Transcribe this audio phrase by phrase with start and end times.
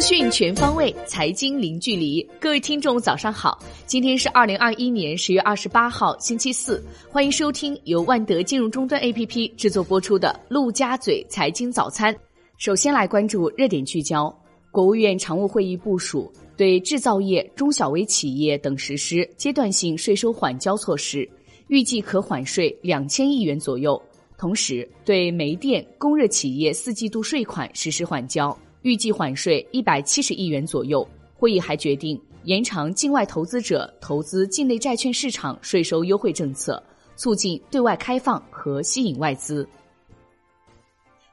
[0.00, 2.26] 讯全方位，财经零距离。
[2.40, 3.62] 各位听众，早上好！
[3.84, 6.82] 今天是二零二一年十月二十八号，星期四。
[7.10, 12.14] 欢迎收听由万德金融终端 APP 制作播出的《陆家嘴财经早餐》。
[12.56, 14.34] 首先来关注热点聚焦：
[14.70, 21.28] 国务院常务会议部署对制造业、中小微企业等实施阶段性税收缓交措施，
[21.68, 24.00] 预计可缓税两千亿元左右。
[24.38, 28.56] 同时，对煤电、供热企业四季度税款实施缓交。
[28.82, 31.06] 预计缓税一百七十亿元左右。
[31.36, 36.82] 会议还决定延长境外投资者投资境内债券市场税收优惠政策，
[37.16, 39.66] 促进对外开放和吸引外资。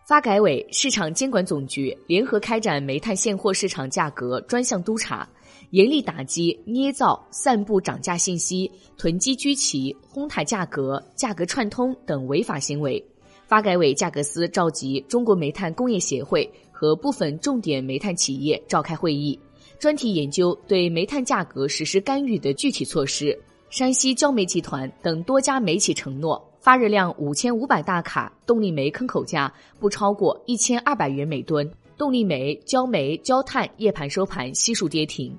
[0.06, 5.28] 发改委、市场监管总局联合开展煤炭现货市场价格专项督查，
[5.72, 13.06] 严厉打击捏造、散布涨价信息、囤积居奇、哄抬价格、价格串通等违法行为。
[13.48, 16.48] 发改委价格司召集中国煤炭工业协会。
[16.80, 19.40] 和部分重点煤炭企业召开会议，
[19.80, 23.36] 专题研究对煤炭价格实施干预的具体措施。
[23.72, 31.68] 山西焦煤集团等多家煤企承诺，发热量五千五百大卡动力煤坑口价不超过一千二百元每吨。
[31.98, 35.36] 动力煤、焦煤、焦炭夜盘收盘悉数跌停。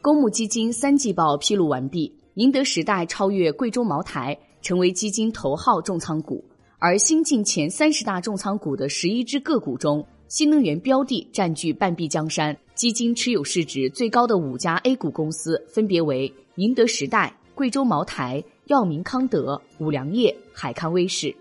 [0.00, 4.34] 公募基金三季报披露完毕，宁德时代超越贵州茅台，
[4.66, 6.44] 成为基金头号重仓股。
[6.80, 12.56] 而新进前三十大重仓股的十一只个股中，新能源标的占据半壁江山。
[12.74, 21.32] 基金持有市值最高的五家 A 股公司分别为宁德时代、贵州茅台、药明康德、五粮液、海康威视。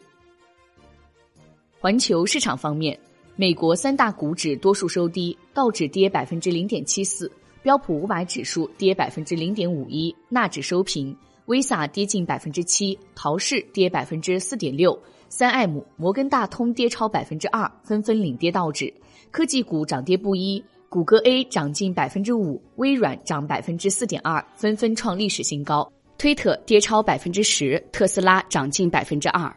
[1.79, 2.97] 环球市场方面，
[3.35, 7.29] 美国三大股指多数收低，道指跌百分之零点七四，
[7.63, 11.13] 标普五百指数跌百分之零点五一，纳指收平
[11.45, 14.97] ，Visa 跌近百分之七，陶氏跌百分之四点六。
[15.27, 18.93] 三 M、摩根大通跌超百分之二，纷纷领跌道指。
[19.31, 25.91] 科技股涨跌不一，谷歌 A 涨近百分之五，微软涨百分之四点二，纷纷创历史新高。
[26.17, 29.53] 推特跌超百分之十，特斯拉涨近百分之二。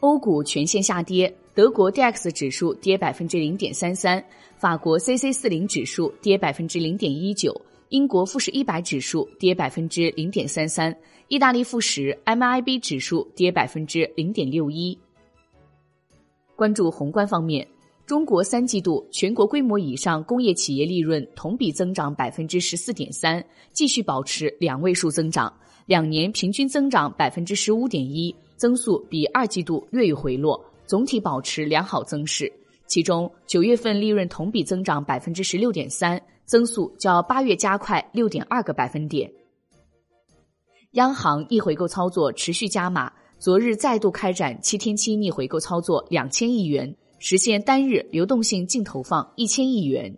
[0.00, 4.24] 欧股全线下跌，德国 d x 指数跌百分之零点三三，
[4.56, 7.54] 法国 c c 四零指数跌百分之零点一九，
[7.90, 10.96] 英国富时一百指数跌百分之零点三三。
[11.26, 14.96] 意大利富时 MIB 指数跌百分之零点六一。
[16.54, 17.66] 关注宏观方面，
[18.06, 25.52] 中国三季度全国规模以上工业企业利润同比增长百分之十四点三，继续保持两位数增长，
[25.86, 32.52] 两年平均增长百分之十五点一，增速比二季度略有回落，总体保持良好增势。
[32.90, 39.30] 其中，九月份利润同比增长百分之十六点三，增速较八月加快六点二个百分点。
[40.94, 50.12] 央行逆回购操作持续加码，昨日再度开展七天期逆回购操作两千亿元，实现单日流动性净投放一千亿元。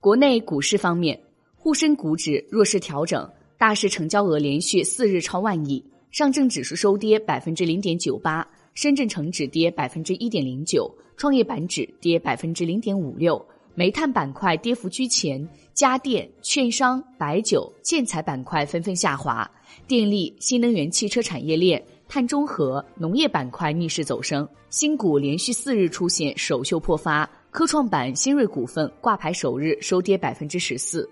[0.00, 1.16] 国内股市方面，
[1.54, 8.44] 沪深股指弱势调整，大市成交额连续四日超万亿，上证指数收跌百分之零点九八，
[8.74, 13.40] 深圳成指跌百分之一点零九，创业板指跌百分之零点五六。
[13.76, 19.48] 煤炭板块跌幅居前，家电、券商、白酒、建材板块纷纷下滑，
[19.86, 24.46] 电力、新能源汽车产业链、碳中和、农业板块逆势走升。
[24.68, 31.08] 新股连续四日出现首秀破发，科创板新锐股份挂牌首日收跌百分之十四。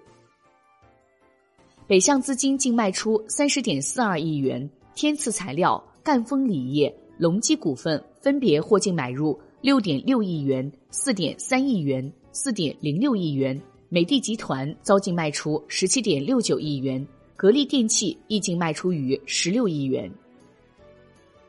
[1.86, 12.12] 北向资金净卖出三十点四二亿元，天赐材料、赣锋锂业、隆基股份分别获净买入六点六亿元、四点三亿元。
[12.32, 17.04] 四点零六亿元，美的集团遭净卖出十七点六九亿元，
[17.34, 20.08] 格力电器亦净卖出逾十六亿元。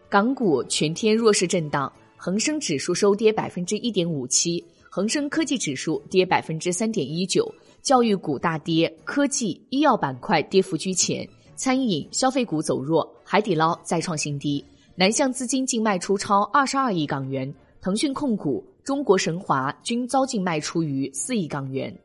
[0.10, 7.50] 港股全天弱势震荡，恒生指数收跌百分之一点五七，恒生科技指数跌百分之三点一九，
[7.84, 14.66] 教育股大跌，科技、医药板块跌幅居前，餐饮、消费股走弱，海底捞再创新低。
[14.96, 18.63] 南向资金净卖出超二十二亿港元，腾讯控股。
[18.83, 21.95] 中国神华均遭净卖出逾四亿港元。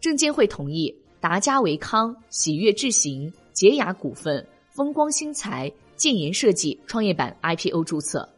[0.00, 8.28] 证监会同意达嘉维康、喜悦智行、洁雅股份、风光新材、建言设计创业板 IPO 注册。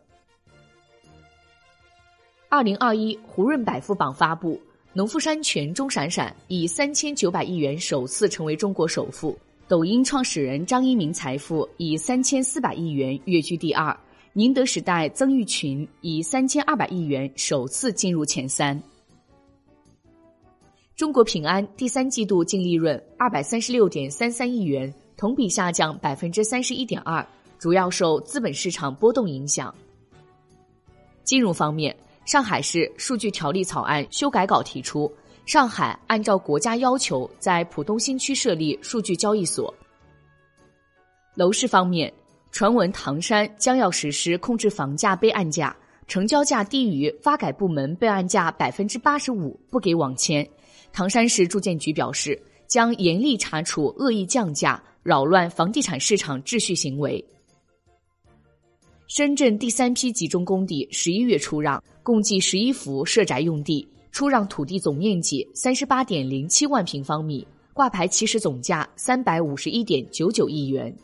[2.49, 4.61] 二零二一胡润百富榜发布，
[4.93, 9.37] 农夫山泉钟闪闪以三千九百亿元首次成为中国首富。
[9.67, 13.97] 抖音创始人张一鸣财富以三千四百亿元跃居第二。
[14.37, 18.83] 宁德时代曾毓群以三千二百亿元首次进入前三。
[20.97, 27.25] 中国平安第三季度净利润二百三十六点三三亿元，同比下降百分之三十一点二，
[27.61, 29.73] 主要受资本市场波动影响。
[31.23, 35.09] 金融方面，上海市数据条例草案修改稿提出，
[35.47, 39.73] 上海按照国家要求在浦东新区设立数据交易所。
[41.37, 42.13] 楼市方面，
[42.55, 50.49] 传闻唐山将要实施控制房价备案价，成交价低于发改部门备案价百分之八十五不给网签。
[50.93, 57.23] 唐山市住建局表示，将严厉查处恶意降价、扰乱房地产市场秩序行为。
[59.09, 70.97] 深圳第三批集中供地十一月出让，共计十一幅涉宅用地，出让土地总面积三十八点零七万平方米，挂牌起始总价三百五十一点九九亿元。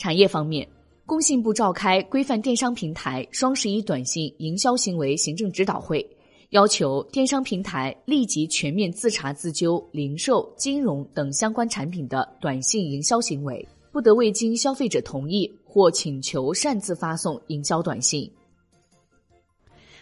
[0.00, 0.66] 产业方面，
[1.04, 6.04] 工信部召开规范电商平台双十一短信营销行为行政指导会，
[6.48, 13.68] 要求电商平台立即全面自查自纠零售、金融等相关产品的短信营销行为。
[13.92, 18.30] 不得未经消费者同意或请求擅自发送营销短信。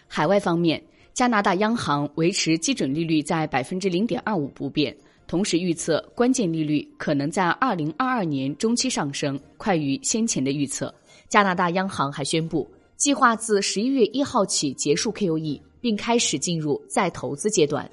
[0.07, 0.81] 海外方面，
[1.11, 4.95] 加拿大央行维持基准利率在百分之零点二五不变，
[5.29, 10.91] 同时预测关键利率可能在二零二二年中期上升，快于先前的预测。
[11.27, 12.67] 加拿大央行还宣布，
[12.97, 17.87] 计划自十一月一号起结束 QE，并开始进入再投资阶段。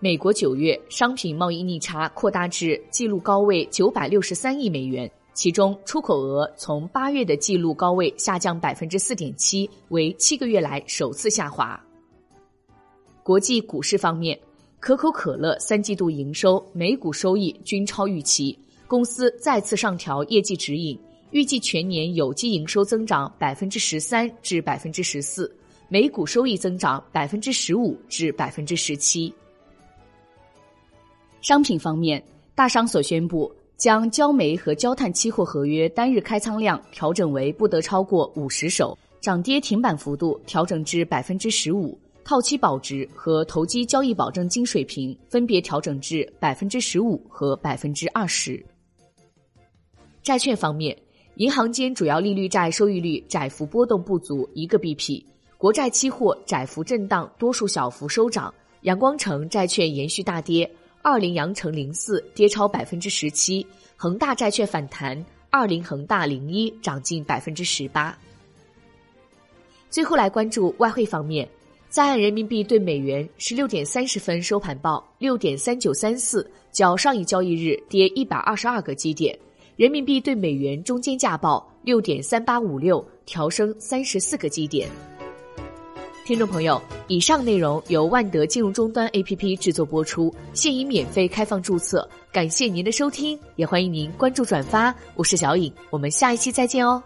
[0.00, 11.80] 美国九月商品贸易逆差扩大至纪录高位九百六十三亿美元，其中出口额从八月的纪录高位下降百分之四点七，为七个月来首次下滑。
[13.22, 14.36] 国际股市方面，
[14.82, 18.58] 可口可乐三季度营收、每股收益均超预期，
[18.88, 20.98] 公司再次上调业绩指引，
[21.30, 25.48] 预计全年有机营收增长百分之十三至百分之十四，
[25.86, 29.32] 每股收益增长百分之十五至百分之十七。
[31.42, 32.20] 商品方面，
[32.56, 48.64] 大商所宣布将焦煤和焦炭期货合约单日开仓量调整为不得超过五十手，涨跌停板幅度调整至百分之十五，套期保值和投机交易保证金水平分别调整至百分之十五和百分之二十。
[50.22, 50.96] 债券方面，
[51.36, 55.24] 银行间主要利率债收益率窄幅波动不足一个 BP，
[55.58, 60.70] 国债期货窄幅震荡，多数小幅收涨，阳光城债券延续大跌。
[61.04, 63.66] 二零阳城零四跌超百分之十七，
[63.96, 68.16] 恒大债券反弹，二零恒大零一涨近百分之十八。
[69.90, 71.48] 最后来关注外汇方面，
[71.92, 79.36] 在岸人民币对美元十六点三十分收盘报六点三九三四，较上一交易日跌一百二十二个基点；
[79.76, 84.88] 人民币对美元中间价报六点三八五六，调升三十四个基点。
[86.24, 92.08] 听众朋友，以上内容由万德金融终端 APP 制作播出，现已免费开放注册。
[92.32, 94.94] 感谢您的收听，也欢迎您关注转发。
[95.14, 97.02] 我是小颖，我们下一期再见哦。